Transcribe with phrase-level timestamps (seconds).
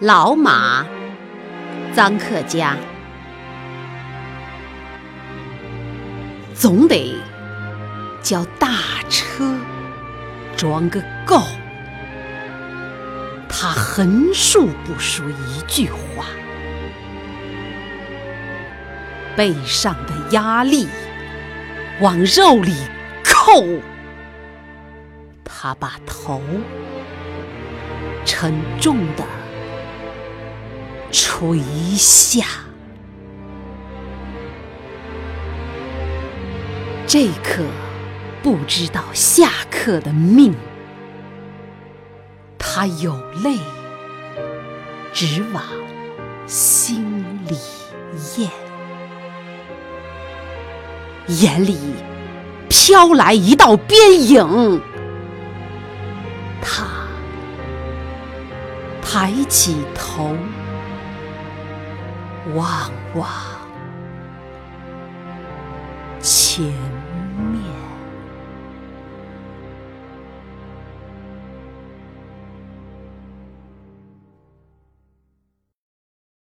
[0.00, 0.84] 老马，
[1.94, 2.76] 臧克家，
[6.54, 7.14] 总得
[8.20, 8.68] 叫大
[9.08, 9.56] 车
[10.54, 11.40] 装个够。
[13.48, 16.26] 他横竖不说一句话，
[19.34, 20.86] 背上的压力
[22.02, 22.74] 往肉里
[23.24, 23.62] 扣。
[25.42, 26.42] 他把头
[28.26, 29.24] 沉重的
[31.10, 31.60] 垂
[31.96, 32.44] 下，
[37.06, 37.62] 这刻
[38.42, 40.54] 不知道下刻的命。
[42.58, 43.56] 他有泪
[45.14, 45.62] 直往
[46.46, 47.56] 心里
[48.36, 48.50] 咽，
[51.28, 51.78] 眼里
[52.68, 54.82] 飘来一道边影。
[56.60, 56.84] 他
[59.00, 60.36] 抬起头
[62.54, 63.28] 望望
[66.20, 66.95] 前。